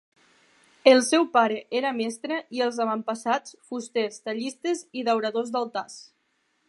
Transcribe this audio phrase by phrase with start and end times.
[0.91, 6.01] El seu pare era mestre i els avantpassats fusters, tallistes i dauradors d'altars.